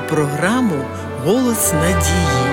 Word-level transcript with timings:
програму 0.00 0.84
Голос 1.24 1.72
надії. 1.72 2.44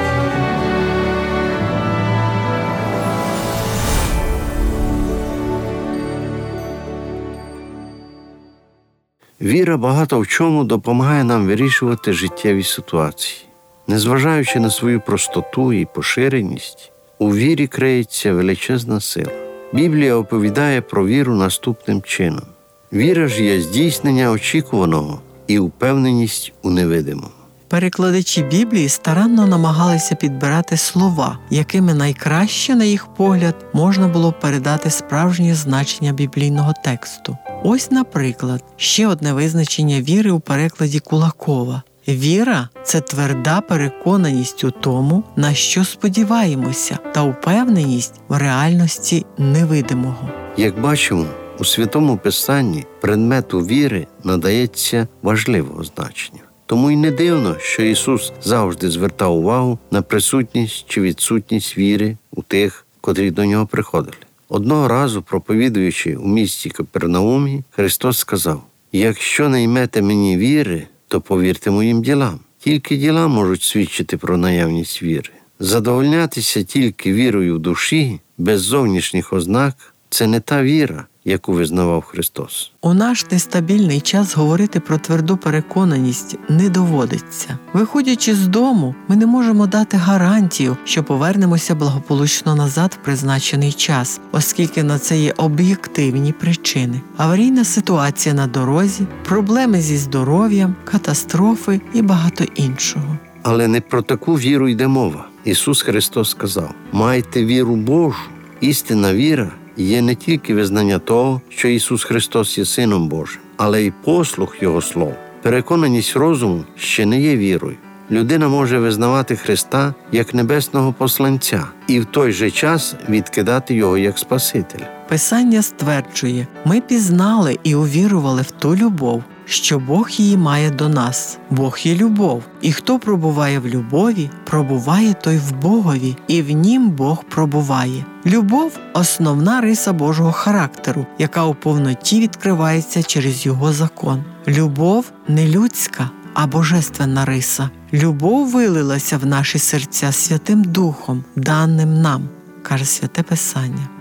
Віра 9.41 9.77
багато 9.77 10.19
в 10.19 10.27
чому 10.27 10.63
допомагає 10.63 11.23
нам 11.23 11.47
вирішувати 11.47 12.13
життєві 12.13 12.63
ситуації. 12.63 13.45
Незважаючи 13.87 14.59
на 14.59 14.69
свою 14.69 15.01
простоту 15.01 15.73
і 15.73 15.85
поширеність, 15.85 16.91
у 17.19 17.35
вірі 17.35 17.67
криється 17.67 18.33
величезна 18.33 19.01
сила. 19.01 19.31
Біблія 19.73 20.15
оповідає 20.15 20.81
про 20.81 21.07
віру 21.07 21.35
наступним 21.35 22.01
чином: 22.01 22.45
віра 22.93 23.27
ж 23.27 23.43
є 23.43 23.61
здійснення 23.61 24.31
очікуваного 24.31 25.21
і 25.51 25.59
упевненість 25.59 26.53
у 26.63 26.69
невидимому. 26.69 27.27
Перекладачі 27.67 28.43
Біблії 28.43 28.89
старанно 28.89 29.47
намагалися 29.47 30.15
підбирати 30.15 30.77
слова, 30.77 31.37
якими 31.49 31.93
найкраще, 31.93 32.75
на 32.75 32.83
їх 32.83 33.07
погляд, 33.17 33.55
можна 33.73 34.07
було 34.07 34.31
передати 34.31 34.89
справжнє 34.89 35.55
значення 35.55 36.13
біблійного 36.13 36.73
тексту. 36.83 37.37
Ось, 37.63 37.91
наприклад, 37.91 38.63
ще 38.77 39.07
одне 39.07 39.33
визначення 39.33 40.01
віри 40.01 40.31
у 40.31 40.39
перекладі 40.39 40.99
Кулакова. 40.99 41.83
Віра 42.07 42.69
це 42.83 43.01
тверда 43.01 43.61
переконаність 43.61 44.63
у 44.63 44.71
тому, 44.71 45.23
на 45.35 45.53
що 45.53 45.85
сподіваємося, 45.85 46.97
та 47.13 47.23
упевненість 47.23 48.13
в 48.27 48.37
реальності 48.37 49.25
невидимого. 49.37 50.29
Як 50.57 50.81
бачимо, 50.81 51.25
у 51.61 51.65
святому 51.65 52.17
писанні 52.17 52.85
предмету 53.01 53.59
віри 53.59 54.07
надається 54.23 55.07
важливого 55.21 55.83
значення. 55.83 56.41
Тому 56.65 56.91
й 56.91 56.95
не 56.95 57.11
дивно, 57.11 57.55
що 57.59 57.83
Ісус 57.83 58.31
завжди 58.43 58.89
звертав 58.89 59.37
увагу 59.37 59.79
на 59.91 60.01
присутність 60.01 60.85
чи 60.87 61.01
відсутність 61.01 61.77
віри 61.77 62.17
у 62.31 62.41
тих, 62.41 62.85
котрі 63.01 63.31
до 63.31 63.45
нього 63.45 63.67
приходили. 63.67 64.17
Одного 64.49 64.87
разу, 64.87 65.21
проповідуючи 65.21 66.15
у 66.15 66.27
місті 66.27 66.69
Капернаумі, 66.69 67.63
Христос 67.71 68.17
сказав: 68.17 68.63
Якщо 68.91 69.49
не 69.49 69.63
ймете 69.63 70.01
мені 70.01 70.37
віри, 70.37 70.87
то 71.07 71.21
повірте 71.21 71.71
моїм 71.71 72.01
ділам. 72.01 72.39
Тільки 72.59 72.97
діла 72.97 73.27
можуть 73.27 73.63
свідчити 73.63 74.17
про 74.17 74.37
наявність 74.37 75.03
віри. 75.03 75.29
Задовольнятися 75.59 76.63
тільки 76.63 77.13
вірою 77.13 77.55
в 77.55 77.59
душі, 77.59 78.19
без 78.37 78.61
зовнішніх 78.61 79.33
ознак 79.33 79.93
це 80.09 80.27
не 80.27 80.39
та 80.39 80.63
віра, 80.63 81.05
яку 81.25 81.53
визнавав 81.53 82.01
Христос. 82.01 82.71
У 82.81 82.93
наш 82.93 83.31
нестабільний 83.31 84.01
час 84.01 84.35
говорити 84.35 84.79
про 84.79 84.97
тверду 84.97 85.37
переконаність 85.37 86.37
не 86.49 86.69
доводиться. 86.69 87.57
Виходячи 87.73 88.35
з 88.35 88.47
дому, 88.47 88.95
ми 89.07 89.15
не 89.15 89.25
можемо 89.25 89.67
дати 89.67 89.97
гарантію, 89.97 90.77
що 90.83 91.03
повернемося 91.03 91.75
благополучно 91.75 92.55
назад 92.55 92.97
в 93.01 93.05
призначений 93.05 93.71
час, 93.71 94.21
оскільки 94.31 94.83
на 94.83 94.99
це 94.99 95.19
є 95.19 95.33
об'єктивні 95.37 96.31
причини: 96.31 97.01
аварійна 97.17 97.63
ситуація 97.63 98.35
на 98.35 98.47
дорозі, 98.47 99.07
проблеми 99.25 99.81
зі 99.81 99.97
здоров'ям, 99.97 100.75
катастрофи 100.83 101.81
і 101.93 102.01
багато 102.01 102.43
іншого. 102.55 103.17
Але 103.43 103.67
не 103.67 103.81
про 103.81 104.01
таку 104.01 104.35
віру 104.35 104.67
йде 104.67 104.87
мова. 104.87 105.27
Ісус 105.45 105.81
Христос 105.81 106.29
сказав: 106.29 106.73
Майте 106.91 107.45
віру 107.45 107.75
Божу, 107.75 108.19
істинна 108.61 109.13
віра 109.13 109.51
є 109.77 110.01
не 110.01 110.15
тільки 110.15 110.55
визнання 110.55 110.99
того, 110.99 111.41
що 111.49 111.67
Ісус 111.67 112.03
Христос 112.03 112.57
є 112.57 112.65
Сином 112.65 113.07
Божим, 113.07 113.41
але 113.57 113.83
й 113.83 113.93
послух 114.03 114.63
Його 114.63 114.81
слов. 114.81 115.13
Переконаність 115.41 116.15
розуму 116.15 116.63
ще 116.75 117.05
не 117.05 117.21
є 117.21 117.37
вірою. 117.37 117.77
Людина 118.11 118.47
може 118.47 118.79
визнавати 118.79 119.35
Христа 119.35 119.93
як 120.11 120.33
небесного 120.33 120.93
посланця 120.93 121.65
і 121.87 121.99
в 121.99 122.05
той 122.05 122.31
же 122.31 122.51
час 122.51 122.95
відкидати 123.09 123.73
його 123.73 123.97
як 123.97 124.19
Спасителя. 124.19 124.87
Писання 125.09 125.61
стверджує: 125.61 126.47
ми 126.65 126.81
пізнали 126.81 127.59
і 127.63 127.75
увірували 127.75 128.41
в 128.41 128.51
ту 128.51 128.75
любов, 128.75 129.23
що 129.51 129.79
Бог 129.79 130.09
її 130.09 130.37
має 130.37 130.69
до 130.69 130.89
нас. 130.89 131.37
Бог 131.49 131.77
є 131.83 131.95
любов, 131.95 132.43
і 132.61 132.71
хто 132.71 132.99
пробуває 132.99 133.59
в 133.59 133.67
любові, 133.67 134.29
пробуває 134.45 135.13
той 135.13 135.37
в 135.37 135.51
Богові, 135.51 136.17
і 136.27 136.41
в 136.41 136.51
нім 136.51 136.89
Бог 136.89 137.23
пробуває. 137.23 138.05
Любов 138.25 138.79
основна 138.93 139.61
риса 139.61 139.93
Божого 139.93 140.31
характеру, 140.31 141.05
яка 141.17 141.45
у 141.45 141.53
повноті 141.53 142.19
відкривається 142.19 143.03
через 143.03 143.45
його 143.45 143.73
закон. 143.73 144.23
Любов 144.47 145.11
не 145.27 145.47
людська, 145.47 146.09
а 146.33 146.47
божественна 146.47 147.25
риса. 147.25 147.69
Любов 147.93 148.51
вилилася 148.51 149.17
в 149.17 149.25
наші 149.25 149.59
серця 149.59 150.11
Святим 150.11 150.63
Духом, 150.63 151.23
даним 151.35 152.01
нам, 152.01 152.29
каже 152.63 152.85
святе 152.85 153.23
Писання. 153.23 154.00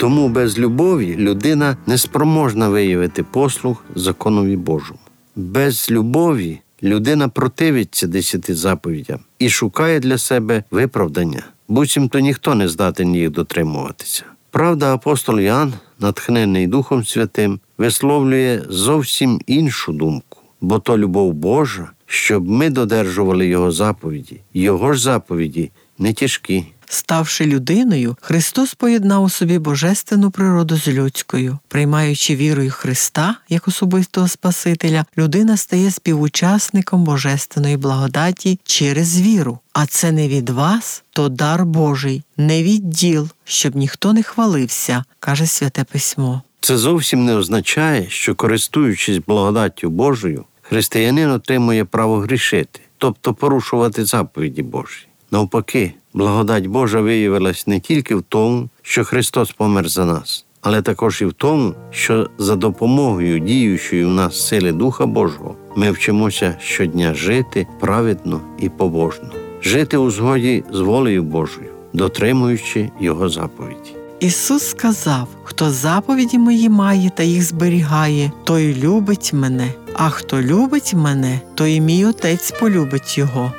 Тому 0.00 0.28
без 0.28 0.58
любові 0.58 1.16
людина 1.16 1.76
не 1.86 1.98
спроможна 1.98 2.68
виявити 2.68 3.22
послуг 3.22 3.84
законові 3.94 4.56
Божому. 4.56 5.00
Без 5.36 5.90
любові 5.90 6.60
людина 6.82 7.28
противиться 7.28 8.06
десяти 8.06 8.54
заповідям 8.54 9.20
і 9.38 9.50
шукає 9.50 10.00
для 10.00 10.18
себе 10.18 10.64
виправдання, 10.70 11.42
буцімто 11.68 12.18
ніхто 12.18 12.54
не 12.54 12.68
здатен 12.68 13.16
їх 13.16 13.30
дотримуватися. 13.30 14.24
Правда, 14.50 14.94
апостол 14.94 15.40
Ян, 15.40 15.72
натхнений 15.98 16.66
Духом 16.66 17.04
Святим, 17.04 17.60
висловлює 17.78 18.62
зовсім 18.68 19.40
іншу 19.46 19.92
думку, 19.92 20.38
бо 20.60 20.78
то 20.78 20.98
любов 20.98 21.32
Божа, 21.32 21.90
щоб 22.06 22.48
ми 22.48 22.70
додержували 22.70 23.46
Його 23.46 23.72
заповіді. 23.72 24.40
Його 24.54 24.92
ж 24.92 25.02
заповіді 25.02 25.70
не 25.98 26.12
тяжкі. 26.12 26.64
Ставши 26.92 27.46
людиною, 27.46 28.16
Христос 28.20 28.74
поєднав 28.74 29.22
у 29.22 29.28
собі 29.28 29.58
божественну 29.58 30.30
природу 30.30 30.76
з 30.76 30.88
людською. 30.88 31.58
Приймаючи 31.68 32.36
вірою 32.36 32.70
Христа 32.70 33.36
як 33.48 33.68
особистого 33.68 34.28
Спасителя, 34.28 35.04
людина 35.18 35.56
стає 35.56 35.90
співучасником 35.90 37.04
божественної 37.04 37.76
благодаті 37.76 38.58
через 38.64 39.20
віру. 39.20 39.58
А 39.72 39.86
це 39.86 40.12
не 40.12 40.28
від 40.28 40.50
вас, 40.50 41.04
то 41.10 41.28
дар 41.28 41.64
Божий, 41.64 42.22
не 42.36 42.62
від 42.62 42.90
діл, 42.90 43.28
щоб 43.44 43.76
ніхто 43.76 44.12
не 44.12 44.22
хвалився, 44.22 45.04
каже 45.20 45.46
Святе 45.46 45.84
Письмо. 45.84 46.42
Це 46.60 46.78
зовсім 46.78 47.24
не 47.24 47.34
означає, 47.36 48.06
що, 48.08 48.34
користуючись 48.34 49.18
благодаттю 49.26 49.90
Божою, 49.90 50.44
християнин 50.62 51.30
отримує 51.30 51.84
право 51.84 52.18
грішити, 52.18 52.80
тобто 52.98 53.34
порушувати 53.34 54.04
заповіді 54.04 54.62
Божі. 54.62 55.06
Навпаки, 55.30 55.94
благодать 56.14 56.66
Божа 56.66 57.00
виявилась 57.00 57.66
не 57.66 57.80
тільки 57.80 58.14
в 58.14 58.22
тому, 58.22 58.68
що 58.82 59.04
Христос 59.04 59.52
помер 59.52 59.88
за 59.88 60.04
нас, 60.04 60.44
але 60.60 60.82
також 60.82 61.22
і 61.22 61.24
в 61.24 61.32
тому, 61.32 61.74
що 61.90 62.30
за 62.38 62.56
допомогою 62.56 63.38
діючої 63.38 64.04
в 64.04 64.08
нас 64.08 64.46
сили 64.46 64.72
Духа 64.72 65.06
Божого 65.06 65.56
ми 65.76 65.90
вчимося 65.90 66.56
щодня 66.60 67.14
жити 67.14 67.66
праведно 67.80 68.40
і 68.58 68.68
побожно, 68.68 69.28
жити 69.62 69.96
у 69.96 70.10
згоді 70.10 70.64
з 70.72 70.80
волею 70.80 71.22
Божою, 71.22 71.70
дотримуючи 71.92 72.90
Його 73.00 73.28
заповіді. 73.28 74.00
Ісус 74.20 74.68
сказав: 74.68 75.28
хто 75.44 75.70
заповіді 75.70 76.38
мої 76.38 76.68
має 76.68 77.10
та 77.16 77.22
їх 77.22 77.42
зберігає, 77.42 78.32
той 78.44 78.74
любить 78.74 79.32
мене, 79.32 79.72
а 79.94 80.10
хто 80.10 80.42
любить 80.42 80.94
мене, 80.94 81.40
то 81.54 81.66
і 81.66 81.80
мій 81.80 82.06
Отець 82.06 82.50
полюбить 82.50 83.18
його. 83.18 83.52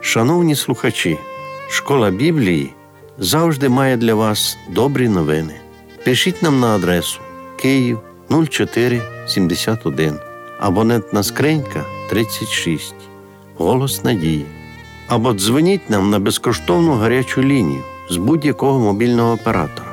Шановні 0.00 0.56
слухачі, 0.56 1.18
школа 1.70 2.10
Біблії 2.10 2.74
завжди 3.18 3.68
має 3.68 3.96
для 3.96 4.14
вас 4.14 4.58
добрі 4.68 5.08
новини. 5.08 5.54
Пишіть 6.04 6.42
нам 6.42 6.60
на 6.60 6.66
адресу 6.66 7.20
Київ 7.56 7.98
0471, 8.50 10.14
абонентна 10.60 11.22
скринька 11.22 11.84
36, 12.10 12.94
Голос 13.56 14.04
Надії. 14.04 14.46
Або 15.08 15.32
дзвоніть 15.32 15.90
нам 15.90 16.10
на 16.10 16.18
безкоштовну 16.18 16.92
гарячу 16.92 17.42
лінію 17.42 17.82
з 18.10 18.16
будь-якого 18.16 18.78
мобільного 18.78 19.32
оператора 19.32 19.92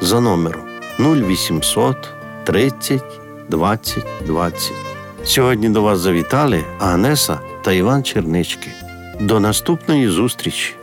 за 0.00 0.20
номером 0.20 0.62
0800 0.98 1.96
30 2.44 3.02
20 3.48 4.04
20. 4.26 4.72
Сьогодні 5.24 5.68
до 5.68 5.82
вас 5.82 5.98
завітали 5.98 6.64
Агнеса 6.78 7.40
та 7.62 7.72
Іван 7.72 8.04
Чернички. 8.04 8.68
До 9.20 9.40
наступної 9.40 10.08
зустрічі! 10.08 10.74